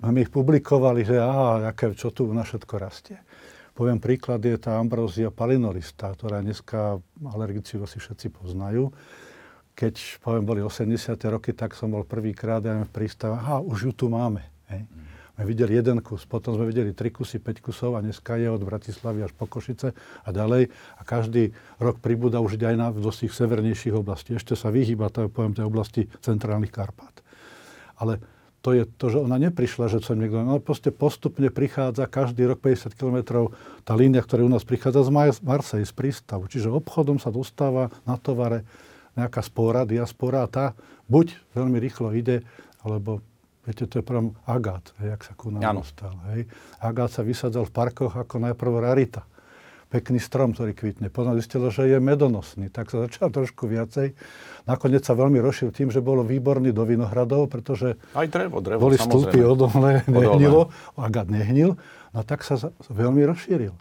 a 0.00 0.06
my 0.12 0.28
ich 0.28 0.32
publikovali, 0.32 1.04
že 1.04 1.16
aha, 1.16 1.72
aké, 1.72 1.92
čo 1.96 2.12
tu 2.12 2.28
nás 2.32 2.48
všetko 2.48 2.74
rastie. 2.76 3.16
Poviem 3.76 4.00
príklad, 4.00 4.40
je 4.40 4.56
tá 4.56 4.80
ambrózia 4.80 5.28
palinolista, 5.28 6.08
ktorá 6.08 6.40
dneska 6.40 6.96
alergici 7.20 7.76
asi 7.76 8.00
všetci 8.00 8.32
poznajú. 8.32 8.88
Keď, 9.76 10.24
poviem, 10.24 10.44
boli 10.48 10.60
80. 10.64 11.20
roky, 11.28 11.52
tak 11.52 11.76
som 11.76 11.92
bol 11.92 12.02
prvýkrát 12.08 12.64
aj 12.64 12.88
v 12.88 12.92
prístave, 12.96 13.36
aha, 13.36 13.60
už 13.60 13.78
ju 13.88 13.92
tu 13.92 14.06
máme. 14.08 14.40
Hej. 14.72 14.88
Mm. 14.88 15.06
My 15.36 15.44
videli 15.44 15.76
jeden 15.76 16.00
kus, 16.00 16.24
potom 16.24 16.56
sme 16.56 16.64
videli 16.64 16.96
tri 16.96 17.12
kusy, 17.12 17.36
5 17.36 17.60
kusov 17.60 17.92
a 17.92 18.00
dneska 18.00 18.40
je 18.40 18.48
od 18.48 18.64
Bratislavy 18.64 19.20
až 19.20 19.36
po 19.36 19.44
Košice 19.44 19.92
a 20.24 20.28
ďalej. 20.32 20.72
A 20.96 21.02
každý 21.04 21.52
rok 21.76 22.00
pribúda 22.00 22.40
už 22.40 22.56
aj 22.56 22.72
na, 22.72 22.88
do 22.88 23.12
tých 23.12 23.36
severnejších 23.36 23.92
oblastí. 23.92 24.32
Ešte 24.32 24.56
sa 24.56 24.72
vyhýba, 24.72 25.12
to, 25.12 25.28
poviem, 25.28 25.52
tej 25.52 25.68
oblasti 25.68 26.08
centrálnych 26.24 26.72
Karpát. 26.72 27.20
Ale 28.00 28.24
to 28.64 28.72
je 28.72 28.88
to, 28.96 29.12
že 29.12 29.20
ona 29.20 29.36
neprišla, 29.36 29.92
že 29.92 30.00
som 30.00 30.16
niekto, 30.16 30.40
no 30.40 30.56
proste 30.56 30.88
postupne 30.88 31.52
prichádza 31.52 32.08
každý 32.08 32.48
rok 32.48 32.64
50 32.64 32.96
km 32.96 33.52
tá 33.84 33.92
línia, 33.92 34.24
ktorá 34.24 34.40
u 34.40 34.48
nás 34.48 34.64
prichádza 34.64 35.04
z 35.04 35.12
Marsej, 35.44 35.84
z 35.84 35.92
prístavu. 35.92 36.48
Čiže 36.48 36.72
obchodom 36.72 37.20
sa 37.20 37.28
dostáva 37.28 37.92
na 38.08 38.16
tovare 38.16 38.64
nejaká 39.16 39.40
spora, 39.40 39.88
diaspora 39.88 40.44
a 40.44 40.48
tá 40.48 40.66
buď 41.08 41.32
veľmi 41.56 41.80
rýchlo 41.80 42.12
ide, 42.12 42.44
alebo 42.84 43.24
viete, 43.64 43.88
to 43.88 43.98
je 43.98 44.04
prvom 44.04 44.36
agát, 44.46 44.92
hej, 45.02 45.16
jak 45.16 45.22
sa 45.26 45.32
ku 45.34 45.50
nám 45.50 45.80
dostal. 45.80 46.14
Hej. 46.36 46.46
Agát 46.78 47.10
sa 47.10 47.26
vysádzal 47.26 47.66
v 47.66 47.72
parkoch 47.74 48.14
ako 48.14 48.38
najprv 48.38 48.72
rarita. 48.78 49.24
pekný 49.86 50.18
strom, 50.18 50.50
ktorý 50.50 50.74
kvitne. 50.74 51.08
Potom 51.14 51.38
zistilo, 51.38 51.70
že 51.70 51.86
je 51.86 52.02
medonosný, 52.02 52.74
tak 52.74 52.90
sa 52.90 53.06
začal 53.06 53.30
trošku 53.30 53.70
viacej. 53.70 54.18
Nakoniec 54.66 55.06
sa 55.06 55.14
veľmi 55.14 55.38
rozšil 55.38 55.70
tým, 55.70 55.94
že 55.94 56.02
bolo 56.02 56.26
výborný 56.26 56.74
do 56.74 56.82
vinohradov, 56.82 57.46
pretože 57.46 57.94
Aj 58.10 58.26
drevo, 58.26 58.58
drevo, 58.58 58.82
boli 58.82 58.98
samozrejme. 58.98 59.30
stĺpy 59.30 59.40
odolné, 59.46 59.92
nehnilo, 60.10 60.74
ak 60.98 61.30
nehnil, 61.30 61.78
no 62.10 62.20
tak 62.26 62.42
sa 62.42 62.58
veľmi 62.90 63.22
rozšíril. 63.30 63.72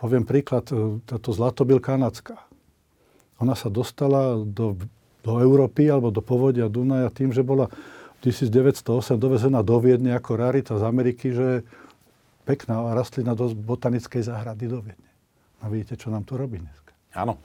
Poviem 0.00 0.24
príklad, 0.24 0.64
e, 0.72 1.04
táto 1.04 1.36
zlatobil 1.36 1.84
kanadská. 1.84 2.40
Ona 3.40 3.56
sa 3.56 3.72
dostala 3.72 4.36
do, 4.36 4.76
do 5.24 5.32
Európy 5.40 5.88
alebo 5.88 6.12
do 6.12 6.20
povodia 6.20 6.68
Dunaja 6.68 7.08
tým, 7.08 7.32
že 7.32 7.40
bola 7.40 7.72
1908 8.20 9.16
dovezená 9.16 9.64
do 9.64 9.80
Viedne 9.80 10.12
ako 10.12 10.36
rarita 10.36 10.76
z 10.76 10.84
Ameriky, 10.84 11.32
že 11.32 11.64
pekná 12.44 12.92
rastlina 12.92 13.32
do 13.32 13.48
botanickej 13.56 14.28
záhrady 14.28 14.68
do 14.68 14.84
Viedne. 14.84 15.10
A 15.64 15.68
vidíte, 15.72 15.96
čo 15.96 16.12
nám 16.12 16.28
tu 16.28 16.36
robí 16.36 16.60
dneska. 16.60 16.92
Áno. 17.16 17.42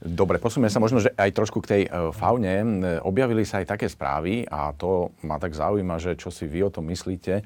Dobre, 0.00 0.40
posunieme 0.40 0.72
sa 0.72 0.80
možno, 0.80 0.98
že 0.98 1.12
aj 1.14 1.30
trošku 1.36 1.60
k 1.62 1.68
tej 1.68 1.82
e, 1.84 1.90
faune. 2.16 2.48
E, 2.48 2.64
objavili 3.04 3.44
sa 3.44 3.60
aj 3.60 3.76
také 3.76 3.86
správy 3.86 4.48
a 4.48 4.72
to 4.72 5.12
ma 5.22 5.36
tak 5.36 5.52
zaujíma, 5.52 6.00
že 6.00 6.16
čo 6.16 6.32
si 6.32 6.48
vy 6.48 6.64
o 6.66 6.72
tom 6.72 6.88
myslíte. 6.88 7.34
E, 7.38 7.42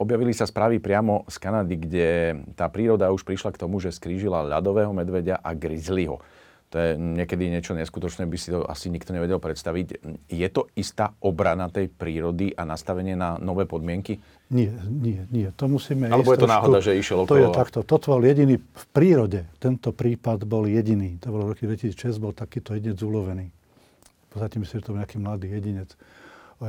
objavili 0.00 0.32
sa 0.32 0.48
správy 0.48 0.80
priamo 0.80 1.28
z 1.28 1.36
Kanady, 1.38 1.76
kde 1.76 2.08
tá 2.56 2.72
príroda 2.72 3.12
už 3.12 3.22
prišla 3.22 3.52
k 3.52 3.60
tomu, 3.60 3.78
že 3.84 3.92
skrížila 3.92 4.42
ľadového 4.42 4.90
medveďa 4.96 5.44
a 5.44 5.52
grizzlyho. 5.52 6.24
To 6.72 6.80
je 6.80 6.96
niekedy 6.96 7.52
niečo 7.52 7.76
neskutočné, 7.76 8.24
by 8.24 8.38
si 8.40 8.48
to 8.48 8.64
asi 8.64 8.88
nikto 8.88 9.12
nevedel 9.12 9.36
predstaviť. 9.36 10.00
Je 10.32 10.48
to 10.48 10.72
istá 10.72 11.12
obrana 11.20 11.68
tej 11.68 11.92
prírody 11.92 12.48
a 12.56 12.64
nastavenie 12.64 13.12
na 13.12 13.36
nové 13.36 13.68
podmienky? 13.68 14.16
Nie, 14.48 14.72
nie, 14.88 15.20
nie. 15.28 15.52
To 15.60 15.68
musíme 15.68 16.08
Alebo 16.08 16.32
je 16.32 16.40
to 16.40 16.48
náhoda, 16.48 16.80
že 16.80 16.96
išiel 16.96 17.28
To 17.28 17.36
okolo... 17.36 17.44
je 17.44 17.48
takto. 17.52 17.78
Toto 17.84 18.16
bol 18.16 18.24
jediný 18.24 18.56
v 18.56 18.84
prírode. 18.88 19.44
Tento 19.60 19.92
prípad 19.92 20.48
bol 20.48 20.64
jediný. 20.64 21.20
To 21.20 21.28
bol 21.28 21.40
v 21.44 21.48
roku 21.52 21.68
2006, 21.68 21.92
bol 22.16 22.32
takýto 22.32 22.72
jedinec 22.72 22.96
ulovený. 23.04 23.52
V 23.52 24.28
podstate 24.32 24.56
myslím, 24.56 24.76
že 24.80 24.84
to 24.88 24.92
bol 24.96 25.00
nejaký 25.04 25.18
mladý 25.20 25.52
jedinec. 25.52 25.92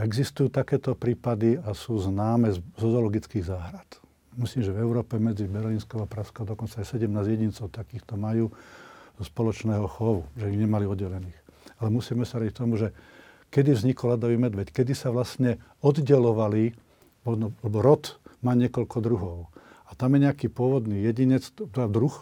Existujú 0.03 0.51
takéto 0.51 0.99
prípady 0.99 1.63
a 1.63 1.71
sú 1.71 1.95
známe 1.95 2.51
z 2.51 2.59
zoologických 2.75 3.47
záhrad. 3.47 3.87
Myslím, 4.35 4.67
že 4.67 4.75
v 4.75 4.83
Európe 4.83 5.15
medzi 5.15 5.47
Berlínskou 5.47 6.03
a 6.03 6.09
Praskou 6.11 6.43
dokonca 6.43 6.83
aj 6.83 6.97
17 6.99 7.07
jedincov 7.23 7.71
takýchto 7.71 8.19
majú 8.19 8.51
zo 9.19 9.23
spoločného 9.23 9.85
chovu, 9.85 10.25
že 10.37 10.49
ich 10.49 10.57
nemali 10.57 10.89
oddelených. 10.89 11.37
Ale 11.77 11.89
musíme 11.93 12.25
sa 12.25 12.39
rieť 12.41 12.63
tomu, 12.63 12.79
že 12.79 12.95
kedy 13.53 13.77
vznikol 13.77 14.17
ľadový 14.17 14.37
medveď, 14.41 14.73
kedy 14.73 14.97
sa 14.97 15.13
vlastne 15.13 15.61
oddelovali, 15.85 16.73
lebo 17.27 17.77
rod 17.79 18.17
má 18.41 18.57
niekoľko 18.57 18.97
druhov. 18.99 19.37
A 19.87 19.93
tam 19.93 20.17
je 20.17 20.25
nejaký 20.25 20.49
pôvodný 20.49 21.05
jedinec, 21.05 21.45
teda 21.53 21.85
druh, 21.85 22.13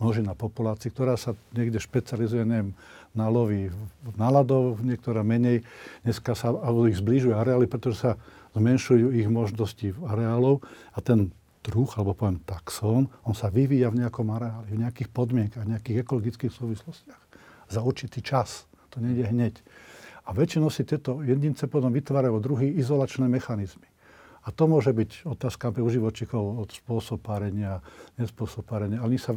množina 0.00 0.32
populácií, 0.34 0.90
ktorá 0.90 1.14
sa 1.20 1.36
niekde 1.52 1.78
špecializuje, 1.78 2.42
neviem, 2.42 2.72
na 3.14 3.30
lovy 3.30 3.70
na 4.18 4.26
ľadov, 4.26 4.82
niektorá 4.82 5.22
menej. 5.22 5.62
Dneska 6.02 6.34
sa 6.34 6.50
ich 6.90 6.98
zbližujú 6.98 7.30
areály, 7.36 7.70
pretože 7.70 8.02
sa 8.02 8.12
zmenšujú 8.58 9.14
ich 9.14 9.30
možnosti 9.30 9.94
areálov 10.02 10.66
a 10.94 10.98
ten 10.98 11.30
druh, 11.64 11.88
alebo 11.96 12.12
poviem 12.12 12.44
taxón, 12.44 13.08
on 13.24 13.32
sa 13.32 13.48
vyvíja 13.48 13.88
v 13.88 14.04
nejakom 14.04 14.28
areáli, 14.28 14.76
v 14.76 14.80
nejakých 14.84 15.08
podmienkach, 15.08 15.64
v 15.64 15.72
nejakých 15.72 15.96
ekologických 16.04 16.52
súvislostiach. 16.52 17.22
Za 17.72 17.80
určitý 17.80 18.20
čas. 18.20 18.68
To 18.92 19.00
nejde 19.00 19.26
hneď. 19.32 19.64
A 20.28 20.36
väčšinou 20.36 20.68
si 20.68 20.84
tieto 20.84 21.24
jedince 21.24 21.66
potom 21.66 21.90
vytvárajú 21.90 22.36
druhý 22.38 22.68
izolačné 22.76 23.26
mechanizmy. 23.26 23.88
A 24.44 24.52
to 24.52 24.68
môže 24.68 24.92
byť 24.92 25.24
otázka 25.24 25.72
u 25.72 25.88
živočíchov 25.88 26.60
od 26.60 26.68
spôsob 26.68 27.24
párenia, 27.24 27.80
nespôsob 28.20 28.68
párenia. 28.68 29.00
Ale 29.00 29.16
sa, 29.16 29.32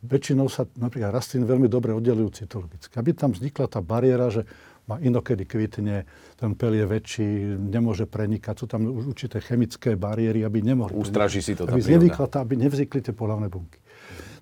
väčšinou 0.00 0.48
sa 0.48 0.64
napríklad 0.80 1.12
rastliny 1.12 1.44
veľmi 1.44 1.68
dobre 1.68 1.92
oddelujú 1.92 2.40
cytologicky. 2.40 2.96
Aby 2.96 3.12
tam 3.12 3.36
vznikla 3.36 3.68
tá 3.68 3.84
bariéra, 3.84 4.32
že 4.32 4.48
má 4.90 4.98
inokedy 4.98 5.46
kvitne, 5.46 6.02
ten 6.34 6.50
pel 6.58 6.74
je 6.74 6.86
väčší, 6.90 7.28
nemôže 7.54 8.10
prenikať. 8.10 8.54
Sú 8.58 8.66
tam 8.66 8.90
určité 8.90 9.38
chemické 9.38 9.94
bariéry, 9.94 10.42
aby 10.42 10.66
nemohli 10.66 10.98
Ústraží 10.98 11.38
si 11.38 11.54
to 11.54 11.70
aby, 11.70 12.10
tá, 12.10 12.42
aby 12.42 12.58
nevznikli 12.58 12.98
tie 12.98 13.14
pohľavné 13.14 13.46
bunky. 13.46 13.78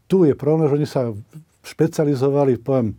Tu 0.09 0.25
je 0.25 0.33
problém, 0.33 0.73
že 0.73 0.77
oni 0.81 0.89
sa 0.89 1.13
špecializovali, 1.69 2.57
poviem, 2.65 2.97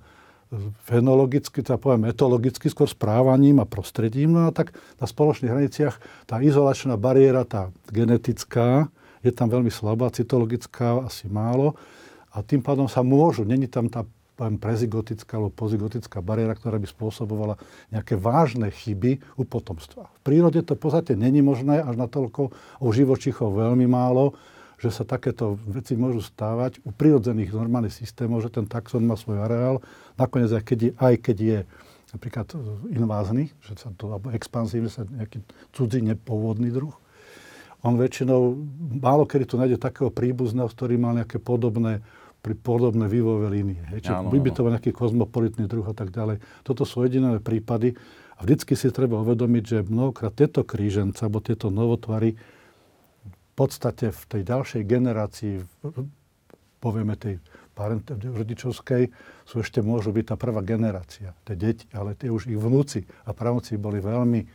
fenologicky, 0.85 1.61
teda 1.61 1.77
poviem 1.77 2.09
etologicky, 2.09 2.69
skôr 2.69 2.89
správaním 2.89 3.61
a 3.61 3.69
prostredím. 3.69 4.33
No 4.33 4.49
a 4.49 4.51
tak 4.53 4.73
na 4.97 5.05
spoločných 5.05 5.49
hraniciach 5.49 5.95
tá 6.25 6.41
izolačná 6.41 6.97
bariéra, 6.97 7.45
tá 7.45 7.73
genetická, 7.89 8.89
je 9.21 9.29
tam 9.33 9.51
veľmi 9.51 9.69
slabá, 9.69 10.09
cytologická 10.09 11.05
asi 11.05 11.29
málo. 11.29 11.77
A 12.29 12.45
tým 12.45 12.61
pádom 12.61 12.85
sa 12.85 13.01
môžu, 13.01 13.45
není 13.45 13.65
tam 13.65 13.89
tá 13.89 14.05
poviem, 14.39 14.55
prezigotická 14.55 15.35
alebo 15.35 15.51
pozigotická 15.51 16.23
bariéra, 16.23 16.55
ktorá 16.55 16.79
by 16.79 16.87
spôsobovala 16.87 17.59
nejaké 17.91 18.15
vážne 18.15 18.71
chyby 18.71 19.19
u 19.35 19.43
potomstva. 19.43 20.07
V 20.07 20.21
prírode 20.23 20.63
to 20.63 20.79
v 20.79 20.81
podstate 20.87 21.19
není 21.19 21.43
možné, 21.43 21.83
až 21.83 21.99
na 21.99 22.07
toľko 22.07 22.55
u 22.79 22.87
živočichov 22.95 23.51
veľmi 23.51 23.83
málo, 23.83 24.39
že 24.79 24.95
sa 24.95 25.03
takéto 25.03 25.59
veci 25.67 25.99
môžu 25.99 26.23
stávať 26.23 26.79
u 26.87 26.95
prirodzených 26.95 27.51
normálnych 27.51 27.99
systémov, 27.99 28.39
že 28.39 28.55
ten 28.55 28.63
taxon 28.63 29.03
má 29.03 29.19
svoj 29.19 29.43
areál, 29.43 29.83
nakoniec 30.15 30.55
aj 30.55 30.63
keď 30.63 30.79
je, 30.79 30.91
aj 30.95 31.15
keď 31.19 31.37
je 31.43 31.59
napríklad 32.15 32.47
invázny, 32.95 33.51
že 33.59 33.75
sa 33.75 33.91
to, 33.91 34.07
alebo 34.07 34.31
expanzívne 34.31 34.87
sa 34.87 35.03
nejaký 35.03 35.43
cudzí 35.75 35.99
nepôvodný 35.99 36.71
druh, 36.71 36.95
on 37.79 37.95
väčšinou, 37.95 38.59
málo 38.99 39.23
kedy 39.23 39.45
tu 39.47 39.55
nájde 39.55 39.79
takého 39.79 40.11
príbuzného, 40.11 40.67
ktorý 40.67 40.99
mal 40.99 41.15
nejaké 41.15 41.39
podobné 41.39 42.03
pri 42.39 42.55
podobné 42.55 43.11
vývojové 43.11 43.47
línie. 43.51 43.81
Hej. 43.91 44.07
Čiže 44.07 44.31
by 44.31 44.51
to 44.55 44.63
bol 44.63 44.71
nejaký 44.71 44.91
kozmopolitný 44.95 45.67
druh 45.67 45.83
a 45.83 45.95
tak 45.95 46.15
ďalej. 46.15 46.39
Toto 46.63 46.87
sú 46.87 47.03
jediné 47.03 47.39
prípady 47.43 47.99
a 48.39 48.47
vždycky 48.47 48.79
si 48.79 48.87
treba 48.95 49.19
uvedomiť, 49.19 49.63
že 49.63 49.77
mnohokrát 49.83 50.31
tieto 50.31 50.63
krížence 50.63 51.19
alebo 51.19 51.43
tieto 51.43 51.67
novotvary 51.67 52.39
v 52.39 53.51
podstate 53.59 54.15
v 54.15 54.21
tej 54.23 54.41
ďalšej 54.47 54.81
generácii, 54.87 55.53
povieme 56.79 57.19
tej 57.19 57.43
rodičovskej, 57.75 59.11
sú 59.43 59.55
ešte 59.59 59.83
môžu 59.83 60.15
byť 60.15 60.31
tá 60.31 60.35
prvá 60.39 60.63
generácia, 60.63 61.35
tie 61.43 61.55
deti, 61.59 61.87
ale 61.91 62.15
tie 62.15 62.31
už 62.31 62.47
ich 62.47 62.59
vnúci 62.59 63.03
a 63.27 63.35
pravnúci 63.35 63.75
boli 63.75 63.99
veľmi 63.99 64.47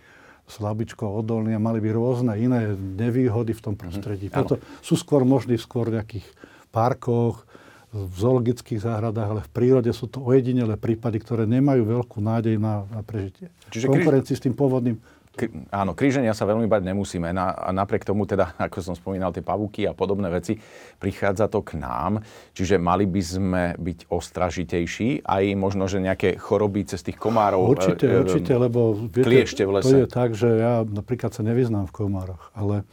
slabičko 0.45 1.09
odolní 1.09 1.57
a 1.57 1.61
mali 1.61 1.81
by 1.81 1.89
rôzne 1.93 2.37
iné 2.37 2.77
nevýhody 2.77 3.57
v 3.57 3.65
tom 3.65 3.75
prostredí. 3.77 4.29
Mm-hmm. 4.29 4.41
Preto 4.45 4.61
sú 4.85 4.97
skôr 4.97 5.25
možní 5.25 5.57
skôr 5.57 5.89
v 5.89 6.01
nejakých 6.01 6.27
parkoch, 6.69 7.49
v 7.95 8.15
zoologických 8.19 8.83
záhradách, 8.83 9.29
ale 9.31 9.43
v 9.47 9.51
prírode 9.55 9.91
sú 9.95 10.11
to 10.11 10.19
ojedinelé 10.19 10.75
prípady, 10.75 11.23
ktoré 11.23 11.47
nemajú 11.47 11.87
veľkú 11.87 12.19
nádej 12.19 12.59
na, 12.59 12.83
na 12.91 13.07
prežitie. 13.07 13.55
Čiže 13.71 13.87
konkurencii 13.87 14.35
kríž... 14.35 14.41
s 14.43 14.45
tým 14.51 14.55
pôvodným 14.59 14.99
K, 15.35 15.51
áno, 15.75 15.99
kríženia 15.99 16.31
sa 16.31 16.47
veľmi 16.47 16.71
bať 16.71 16.87
nemusíme. 16.87 17.35
Na, 17.35 17.51
a 17.51 17.75
napriek 17.75 18.07
tomu 18.07 18.23
teda, 18.23 18.55
ako 18.71 18.79
som 18.79 18.95
spomínal, 18.95 19.35
tie 19.35 19.43
pavúky 19.43 19.83
a 19.83 19.95
podobné 19.95 20.31
veci, 20.31 20.59
prichádza 21.03 21.51
to 21.51 21.63
k 21.67 21.79
nám. 21.79 22.23
Čiže 22.55 22.79
mali 22.79 23.07
by 23.07 23.23
sme 23.23 23.63
byť 23.75 23.99
ostražitejší, 24.11 25.27
aj 25.27 25.45
možno, 25.59 25.91
že 25.91 25.99
nejaké 25.99 26.39
choroby 26.39 26.87
cez 26.87 27.03
tých 27.03 27.19
komárov. 27.19 27.67
Určite, 27.67 28.07
e, 28.07 28.23
určite, 28.23 28.53
lebo 28.55 28.95
viete, 29.11 29.67
v 29.67 29.71
lese. 29.75 29.91
to 29.91 29.99
je 30.07 30.09
tak, 30.11 30.39
že 30.39 30.49
ja 30.55 30.87
napríklad 30.87 31.35
sa 31.35 31.43
nevyznám 31.43 31.91
v 31.91 31.95
komároch, 31.95 32.55
ale 32.55 32.87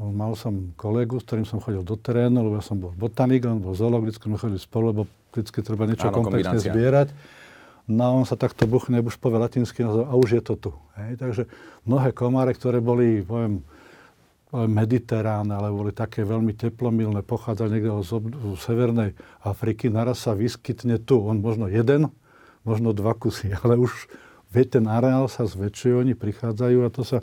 Mal 0.00 0.32
som 0.32 0.72
kolegu, 0.80 1.20
s 1.20 1.28
ktorým 1.28 1.44
som 1.44 1.60
chodil 1.60 1.84
do 1.84 1.92
terénu, 1.92 2.40
lebo 2.40 2.56
ja 2.56 2.64
som 2.64 2.80
bol 2.80 2.96
botanik, 2.96 3.44
on 3.44 3.60
bol 3.60 3.76
zoolog, 3.76 4.08
vždy 4.08 4.16
sme 4.16 4.40
chodili 4.40 4.56
spolu, 4.56 4.96
lebo 4.96 5.02
vždy 5.36 5.60
treba 5.60 5.84
niečo 5.84 6.08
Áno, 6.08 6.24
komplexne 6.24 6.56
zbierať. 6.56 7.12
No 7.84 8.00
a 8.06 8.10
on 8.16 8.24
sa 8.24 8.40
takto 8.40 8.64
buchne, 8.64 9.04
už 9.04 9.20
povie 9.20 9.36
latinsky 9.36 9.84
názov, 9.84 10.08
a 10.08 10.16
už 10.16 10.40
je 10.40 10.42
to 10.46 10.54
tu. 10.56 10.70
Hej? 10.96 11.20
Takže 11.20 11.42
mnohé 11.84 12.16
komáre, 12.16 12.56
ktoré 12.56 12.80
boli, 12.80 13.20
poviem, 13.20 13.60
mediteránne, 14.50 15.54
ale 15.54 15.68
boli 15.70 15.92
také 15.94 16.26
veľmi 16.26 16.56
teplomilné, 16.56 17.22
pochádzali 17.22 17.70
niekde 17.78 18.02
z, 18.02 18.12
z 18.24 18.58
severnej 18.58 19.10
Afriky, 19.44 19.92
naraz 19.92 20.26
sa 20.26 20.34
vyskytne 20.34 20.98
tu. 20.98 21.22
On 21.22 21.38
možno 21.38 21.70
jeden, 21.70 22.10
možno 22.66 22.90
dva 22.90 23.14
kusy, 23.14 23.54
ale 23.62 23.76
už 23.76 23.92
vie, 24.50 24.64
ten 24.66 24.90
areál 24.90 25.30
sa 25.30 25.46
zväčšuje, 25.46 25.92
oni 25.92 26.14
prichádzajú 26.18 26.78
a 26.82 26.90
to 26.90 27.02
sa 27.06 27.18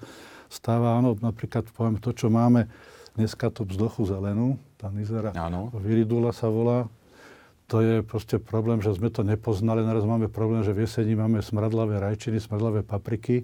stáva, 0.48 1.00
áno, 1.00 1.16
napríklad 1.20 1.68
poviem 1.72 2.00
to, 2.00 2.12
čo 2.16 2.32
máme 2.32 2.68
dneska 3.18 3.50
tú 3.50 3.66
vzdochu 3.66 4.06
zelenú, 4.06 4.62
tá 4.78 4.94
nizera 4.94 5.34
áno. 5.34 5.74
viridula 5.82 6.30
sa 6.32 6.48
volá, 6.48 6.86
to 7.68 7.84
je 7.84 7.96
proste 8.00 8.40
problém, 8.40 8.80
že 8.80 8.96
sme 8.96 9.12
to 9.12 9.28
nepoznali. 9.28 9.84
Naraz 9.84 10.08
máme 10.08 10.32
problém, 10.32 10.64
že 10.64 10.72
v 10.72 10.88
jeseni 10.88 11.20
máme 11.20 11.44
smradlavé 11.44 12.00
rajčiny, 12.00 12.40
smradlavé 12.40 12.80
papriky. 12.80 13.44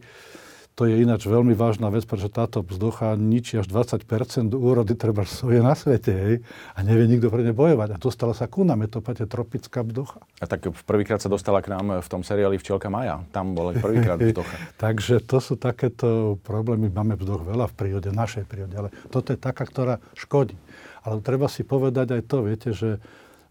To 0.74 0.90
je 0.90 1.06
ináč 1.06 1.30
veľmi 1.30 1.54
vážna 1.54 1.94
vec, 1.94 2.02
pretože 2.10 2.34
táto 2.34 2.66
vzducha 2.66 3.14
ničí 3.14 3.62
až 3.62 3.70
20 3.70 4.10
úrody 4.58 4.98
treba 4.98 5.22
soje 5.22 5.62
na 5.62 5.78
svete, 5.78 6.10
hej, 6.10 6.36
a 6.74 6.82
nevie 6.82 7.06
nikto 7.06 7.30
pre 7.30 7.46
ne 7.46 7.54
bojovať. 7.54 7.94
A 7.94 8.02
dostala 8.02 8.34
sa 8.34 8.50
ku 8.50 8.66
nám, 8.66 8.82
je 8.82 8.98
to 8.98 9.00
páte 9.06 9.30
tropická 9.30 9.86
vzducha. 9.86 10.26
A 10.42 10.50
tak 10.50 10.66
prvýkrát 10.90 11.22
sa 11.22 11.30
dostala 11.30 11.62
k 11.62 11.78
nám 11.78 12.02
v 12.02 12.08
tom 12.10 12.26
seriáli 12.26 12.58
Včelka 12.58 12.90
Maja. 12.90 13.22
Tam 13.30 13.54
bol 13.54 13.78
prvýkrát 13.78 14.18
vzducha. 14.26 14.58
Takže 14.82 15.22
to 15.22 15.38
sú 15.38 15.62
takéto 15.62 16.42
problémy. 16.42 16.90
Máme 16.90 17.22
vzduch 17.22 17.46
veľa 17.46 17.70
v 17.70 17.74
prírode, 17.78 18.10
našej 18.10 18.50
prírode, 18.50 18.74
ale 18.74 18.90
toto 19.14 19.30
je 19.30 19.38
taká, 19.38 19.70
ktorá 19.70 20.02
škodí. 20.18 20.58
Ale 21.06 21.22
treba 21.22 21.46
si 21.52 21.62
povedať 21.62 22.18
aj 22.18 22.22
to, 22.26 22.38
viete, 22.50 22.70
že 22.74 22.98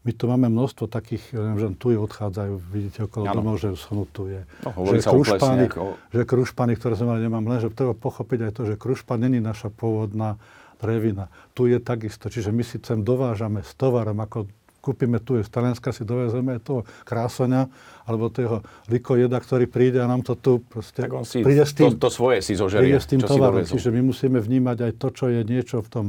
my 0.03 0.11
tu 0.11 0.25
máme 0.27 0.51
množstvo 0.51 0.91
takých, 0.91 1.31
ja 1.31 1.41
neviem, 1.47 1.61
že 1.63 1.69
tu 1.79 1.95
je 1.95 1.99
odchádzajú, 2.03 2.55
vidíte 2.75 3.07
okolo 3.07 3.25
ano. 3.31 3.39
domov, 3.39 3.57
že 3.63 3.71
tu 4.11 4.27
je. 4.27 4.43
No, 4.67 4.71
že, 4.91 4.99
sa 4.99 5.15
krušpany, 5.15 5.65
o... 5.79 5.95
že 6.11 6.23
krušpany, 6.27 6.73
ktoré 6.75 6.99
sme 6.99 7.15
mali, 7.15 7.21
nemám 7.23 7.47
len, 7.47 7.63
že 7.63 7.71
treba 7.71 7.95
pochopiť 7.95 8.51
aj 8.51 8.53
to, 8.53 8.63
že 8.67 8.75
krušpan 8.75 9.23
není 9.23 9.39
naša 9.39 9.71
pôvodná 9.71 10.43
drevina. 10.83 11.31
Tu 11.55 11.71
je 11.71 11.79
takisto, 11.79 12.27
čiže 12.27 12.51
my 12.51 12.67
si 12.67 12.83
sem 12.83 13.07
dovážame 13.07 13.63
s 13.63 13.79
tovarom, 13.79 14.19
ako 14.19 14.51
kúpime 14.83 15.23
tu, 15.23 15.39
z 15.39 15.47
Talianska 15.47 15.95
si 15.95 16.03
dovezeme 16.03 16.59
toho 16.59 16.83
krásoňa, 17.07 17.71
alebo 18.03 18.27
toho 18.27 18.67
likojeda, 18.91 19.39
ktorý 19.39 19.71
príde 19.71 20.03
a 20.03 20.11
nám 20.11 20.27
to 20.27 20.35
tu 20.35 20.59
proste 20.59 21.07
tak 21.07 21.15
on 21.15 21.23
si 21.23 21.47
príde 21.47 21.63
s 21.63 21.79
tým, 21.79 21.95
to, 21.95 22.03
to 22.03 22.11
svoje 22.11 22.43
si 22.43 22.59
zožerie, 22.59 22.91
príde 22.91 22.99
s 22.99 23.07
tým 23.07 23.23
tovarom. 23.23 23.63
Čiže 23.63 23.95
my 23.95 24.03
musíme 24.03 24.43
vnímať 24.43 24.91
aj 24.91 24.93
to, 24.99 25.09
čo 25.15 25.31
je 25.31 25.47
niečo 25.47 25.79
v 25.87 25.89
tom 25.89 26.07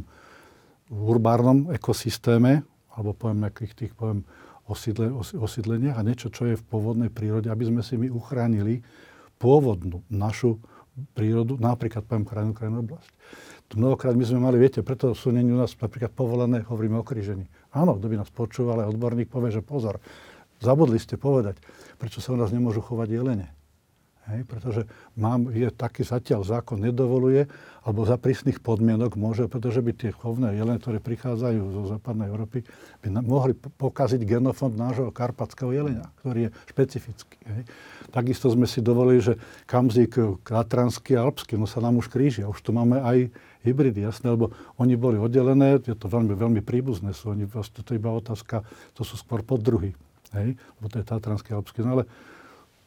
urbárnom 0.89 1.69
ekosystéme, 1.69 2.65
alebo 2.93 3.17
poviem 3.17 3.45
nejakých 3.45 3.73
tých 3.73 3.93
poviem, 3.97 4.23
osídle, 4.69 5.11
osídleniach 5.35 5.99
a 5.99 6.05
niečo, 6.05 6.31
čo 6.31 6.47
je 6.47 6.55
v 6.55 6.67
pôvodnej 6.67 7.09
prírode, 7.11 7.51
aby 7.51 7.67
sme 7.67 7.81
si 7.83 7.99
my 7.99 8.07
uchránili 8.07 8.85
pôvodnú 9.41 10.05
našu 10.07 10.61
prírodu, 11.17 11.57
napríklad 11.57 12.05
poviem 12.05 12.25
krajinu, 12.25 12.53
krajinu 12.53 12.77
oblasť. 12.85 13.11
Mnohokrát 13.73 14.13
my 14.13 14.21
sme 14.21 14.37
mali, 14.37 14.61
viete, 14.61 14.85
preto 14.85 15.17
sú 15.17 15.33
není 15.33 15.49
u 15.49 15.57
nás 15.57 15.73
napríklad 15.73 16.13
povolené, 16.13 16.61
hovoríme 16.61 17.01
o 17.01 17.05
krížení. 17.05 17.49
Áno, 17.73 17.97
kto 17.97 18.05
by 18.05 18.21
nás 18.21 18.29
počúval, 18.29 18.85
ale 18.85 18.93
odborník 18.93 19.33
povie, 19.33 19.49
že 19.49 19.65
pozor, 19.65 19.97
zabudli 20.61 21.01
ste 21.01 21.17
povedať, 21.17 21.57
prečo 21.97 22.21
sa 22.21 22.37
u 22.37 22.37
nás 22.37 22.53
nemôžu 22.53 22.85
chovať 22.85 23.09
jelene. 23.09 23.49
Hej, 24.23 24.47
pretože 24.47 24.81
mám, 25.19 25.51
je 25.51 25.67
taký 25.67 26.07
zatiaľ 26.07 26.47
zákon 26.47 26.79
nedovoluje, 26.79 27.43
alebo 27.83 28.07
za 28.07 28.15
prísnych 28.15 28.63
podmienok 28.63 29.19
môže, 29.19 29.51
pretože 29.51 29.83
by 29.83 29.91
tie 29.91 30.15
chovné 30.15 30.55
jelene, 30.55 30.79
ktoré 30.79 31.03
prichádzajú 31.03 31.59
zo 31.75 31.81
západnej 31.91 32.31
Európy, 32.31 32.63
by 33.03 33.07
na, 33.11 33.19
mohli 33.19 33.51
pokaziť 33.51 34.23
genofond 34.23 34.79
nášho 34.79 35.11
karpatského 35.11 35.75
jelenia, 35.75 36.07
ktorý 36.23 36.47
je 36.47 36.49
špecifický. 36.71 37.35
Hej. 37.43 37.61
Takisto 38.15 38.47
sme 38.47 38.63
si 38.63 38.79
dovolili, 38.79 39.19
že 39.19 39.35
kamzík 39.67 40.39
katranský 40.47 41.19
a 41.19 41.27
alpský, 41.27 41.59
no 41.59 41.67
sa 41.67 41.83
nám 41.83 41.99
už 41.99 42.07
krížia. 42.07 42.47
Už 42.47 42.63
tu 42.63 42.71
máme 42.71 43.03
aj 43.03 43.27
hybridy, 43.67 44.07
jasné, 44.07 44.31
lebo 44.31 44.55
oni 44.79 44.95
boli 44.95 45.19
oddelené, 45.19 45.83
je 45.83 45.99
to 45.99 46.07
veľmi, 46.07 46.31
veľmi 46.31 46.61
príbuzné, 46.63 47.11
sú 47.11 47.35
oni, 47.35 47.43
vlastne 47.43 47.83
to 47.83 47.91
je 47.91 47.99
iba 47.99 48.11
otázka, 48.11 48.63
to 48.95 49.03
sú 49.03 49.19
skôr 49.19 49.43
poddruhy, 49.43 49.95
hej, 50.35 50.55
lebo 50.79 50.87
to 50.87 50.99
je 50.99 51.05
tatranský 51.07 51.55
a 51.55 51.59
alpský, 51.59 51.83
no 51.83 51.99
ale 51.99 52.03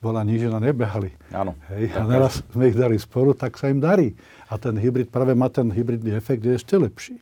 bola 0.06 0.22
nížina, 0.22 0.62
nebehali. 0.62 1.10
Áno. 1.34 1.58
Hej, 1.74 1.90
a 1.98 2.06
naraz 2.06 2.46
sme 2.54 2.70
ich 2.70 2.78
dali 2.78 2.94
spolu, 2.94 3.34
tak 3.34 3.58
sa 3.58 3.66
im 3.66 3.82
darí. 3.82 4.14
A 4.46 4.54
ten 4.54 4.78
hybrid, 4.78 5.10
práve 5.10 5.34
má 5.34 5.50
ten 5.50 5.66
hybridný 5.66 6.14
efekt, 6.14 6.46
je 6.46 6.54
ešte 6.54 6.78
lepší. 6.78 7.18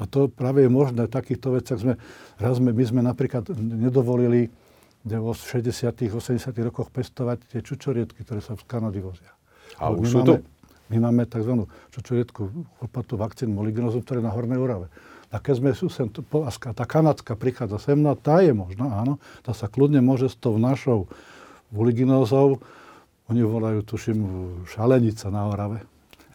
A 0.00 0.08
to 0.08 0.32
práve 0.32 0.64
je 0.64 0.70
možné. 0.72 1.04
V 1.04 1.12
takýchto 1.12 1.52
veciach 1.52 1.80
sme, 1.80 1.94
raz 2.40 2.56
sme, 2.56 2.72
my 2.72 2.84
sme 2.84 3.00
napríklad 3.04 3.52
nedovolili 3.56 4.48
v 5.06 5.14
60 5.36 6.10
80 6.10 6.50
rokoch 6.66 6.90
pestovať 6.90 7.38
tie 7.52 7.60
čučoriedky, 7.62 8.24
ktoré 8.24 8.40
sa 8.40 8.58
v 8.58 8.64
Kanady 8.64 8.98
vozia. 9.04 9.30
A 9.78 9.92
už 9.92 10.06
sú 10.08 10.20
tu? 10.24 10.34
My 10.86 11.10
máme 11.10 11.26
tzv. 11.26 11.66
čučoriedku, 11.94 12.42
chlpatú 12.78 13.18
vakcín 13.18 13.50
moligenozu, 13.50 14.02
ktoré 14.02 14.22
na 14.22 14.30
Hornej 14.30 14.58
Orave. 14.58 14.86
A 15.34 15.42
keď 15.42 15.54
sme 15.58 15.70
sem, 15.74 16.06
tá 16.06 16.84
kanadská 16.86 17.34
prichádza 17.34 17.82
sem, 17.82 17.98
no 17.98 18.14
tá 18.14 18.38
je 18.46 18.54
možná, 18.54 19.02
áno, 19.02 19.18
tá 19.42 19.50
sa 19.50 19.66
kľudne 19.66 19.98
môže 19.98 20.30
s 20.30 20.38
tou 20.38 20.54
našou 20.54 21.10
Vuliginózov, 21.72 22.62
oni 23.26 23.42
volajú, 23.42 23.82
tuším, 23.82 24.18
šalenica 24.70 25.30
na 25.30 25.50
Orave. 25.50 25.80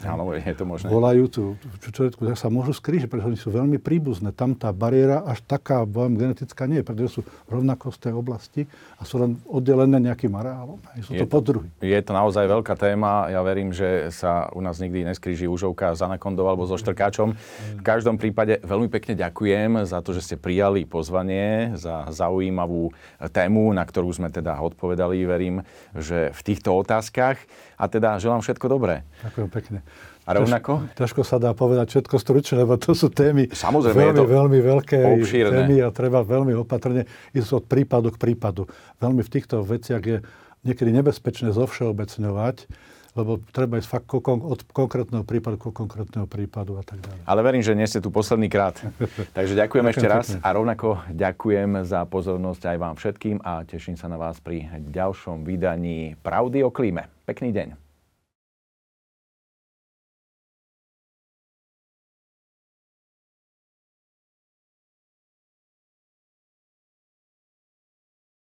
Áno, 0.05 0.33
je 0.33 0.55
to 0.55 0.65
možné. 0.65 0.87
Volajú 0.89 1.23
tú 1.29 1.43
čučoretku, 1.81 2.25
tak 2.25 2.37
sa 2.37 2.49
môžu 2.49 2.73
skrížiť, 2.73 3.07
pretože 3.07 3.27
oni 3.33 3.39
sú 3.39 3.49
veľmi 3.53 3.77
príbuzné. 3.77 4.33
Tam 4.33 4.57
tá 4.57 4.73
bariéra 4.73 5.21
až 5.25 5.41
taká, 5.45 5.85
poviem, 5.85 6.17
genetická 6.17 6.65
nie 6.65 6.81
je, 6.81 6.85
pretože 6.85 7.09
sú 7.19 7.21
rovnako 7.49 7.93
z 7.93 7.97
tej 8.09 8.13
oblasti 8.17 8.61
a 8.97 9.05
sú 9.05 9.21
len 9.21 9.37
oddelené 9.45 10.01
nejakým 10.11 10.33
areálom. 10.33 10.81
Sú 11.05 11.13
to, 11.13 11.23
to 11.23 11.27
podruhy. 11.29 11.67
Je 11.81 11.99
to 12.01 12.11
naozaj 12.13 12.45
veľká 12.45 12.73
téma. 12.77 13.29
Ja 13.29 13.41
verím, 13.45 13.73
že 13.73 14.09
sa 14.09 14.49
u 14.53 14.61
nás 14.61 14.81
nikdy 14.81 15.05
neskríži 15.05 15.45
užovka 15.45 15.93
s 15.93 16.01
anakondou 16.01 16.49
alebo 16.49 16.65
so 16.65 16.77
štrkáčom. 16.77 17.37
V 17.77 17.83
každom 17.83 18.17
prípade 18.17 18.61
veľmi 18.61 18.89
pekne 18.89 19.13
ďakujem 19.17 19.85
za 19.85 20.01
to, 20.01 20.13
že 20.17 20.25
ste 20.25 20.35
prijali 20.37 20.85
pozvanie, 20.85 21.73
za 21.77 22.09
zaujímavú 22.09 22.93
tému, 23.31 23.73
na 23.73 23.85
ktorú 23.85 24.09
sme 24.11 24.29
teda 24.33 24.57
odpovedali. 24.61 25.23
Verím, 25.25 25.61
že 25.95 26.33
v 26.33 26.41
týchto 26.41 26.73
otázkach 26.73 27.37
a 27.81 27.85
teda 27.89 28.21
želám 28.21 28.45
všetko 28.45 28.65
dobré. 28.69 29.01
Ďakujem 29.25 29.49
pekne. 29.49 29.79
A 30.25 30.37
rovnako? 30.37 30.85
Ťažko, 30.93 31.21
sa 31.25 31.41
dá 31.41 31.51
povedať 31.57 31.97
všetko 31.97 32.15
stručne, 32.21 32.61
lebo 32.61 32.77
to 32.77 32.93
sú 32.93 33.09
témy 33.09 33.49
Samozrejme, 33.49 34.13
veľmi, 34.13 34.19
to 34.21 34.25
veľmi 34.29 34.59
veľké 34.61 34.99
obšírne. 35.17 35.65
témy 35.65 35.75
a 35.81 35.89
treba 35.89 36.21
veľmi 36.21 36.53
opatrne 36.53 37.09
ísť 37.33 37.49
od 37.57 37.63
prípadu 37.65 38.13
k 38.13 38.21
prípadu. 38.21 38.69
Veľmi 39.01 39.25
v 39.25 39.29
týchto 39.33 39.65
veciach 39.65 40.03
je 40.05 40.21
niekedy 40.61 40.93
nebezpečné 40.93 41.49
zovšeobecňovať, 41.57 42.69
lebo 43.17 43.43
treba 43.51 43.75
ísť 43.75 43.89
fakt 43.91 44.07
od 44.23 44.59
konkrétneho 44.71 45.27
prípadu 45.27 45.59
ku 45.59 45.75
konkrétneho 45.75 46.29
prípadu 46.29 46.79
a 46.79 46.83
tak 46.85 47.03
ďalej. 47.03 47.19
Ale 47.27 47.41
verím, 47.43 47.63
že 47.65 47.75
nie 47.75 47.89
ste 47.89 47.99
tu 47.99 48.07
posledný 48.07 48.47
krát. 48.47 48.79
Takže 49.37 49.57
ďakujem 49.57 49.85
ešte 49.91 50.07
raz 50.07 50.27
a 50.39 50.47
rovnako 50.53 51.01
ďakujem 51.11 51.83
za 51.83 52.07
pozornosť 52.07 52.61
aj 52.71 52.77
vám 52.79 52.95
všetkým 52.95 53.37
a 53.43 53.67
teším 53.67 53.99
sa 53.99 54.07
na 54.07 54.15
vás 54.15 54.39
pri 54.39 54.69
ďalšom 54.79 55.43
vydaní 55.43 56.15
Pravdy 56.23 56.63
o 56.63 56.71
klíme. 56.71 57.09
Pekný 57.27 57.51
deň. 57.51 57.90